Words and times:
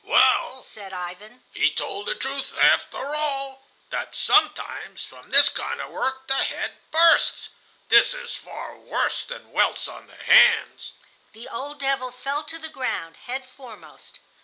"Well," 0.03 0.63
said 0.63 0.93
Ivan, 0.93 1.43
"he 1.53 1.69
told 1.69 2.07
the 2.07 2.15
truth 2.15 2.51
after 2.59 3.13
all—that 3.13 4.15
sometimes 4.15 5.05
from 5.05 5.29
this 5.29 5.47
kind 5.49 5.79
of 5.79 5.91
work 5.91 6.25
the 6.27 6.43
head 6.43 6.71
bursts. 6.89 7.49
This 7.87 8.11
is 8.15 8.35
far 8.35 8.77
worse 8.77 9.23
than 9.23 9.51
welts 9.51 9.87
on 9.87 10.07
the 10.07 10.15
hands." 10.15 10.93
The 11.33 11.47
old 11.47 11.77
devil 11.77 12.09
fell 12.11 12.43
to 12.45 12.57
the 12.57 12.67
ground 12.67 13.15
head 13.25 13.45
foremost. 13.45 14.17